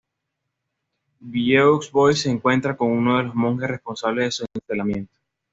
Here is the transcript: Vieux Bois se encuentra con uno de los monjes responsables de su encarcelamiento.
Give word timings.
Vieux 1.33 1.79
Bois 1.93 2.15
se 2.15 2.27
encuentra 2.31 2.75
con 2.75 2.89
uno 2.89 3.19
de 3.19 3.25
los 3.25 3.35
monjes 3.35 3.69
responsables 3.69 4.25
de 4.25 4.31
su 4.31 4.45
encarcelamiento. 4.51 5.15